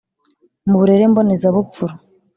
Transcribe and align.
mu 0.69 0.75
burere 0.79 1.05
mbonezabupfura 1.11 1.93